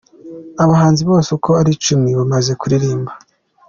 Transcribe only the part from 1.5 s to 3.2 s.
ari icumi bamaze kuririmba.